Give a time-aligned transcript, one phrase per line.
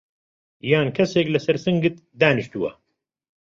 [0.71, 2.71] یان کەسێک لەسەر سنگت دانیشتووه؟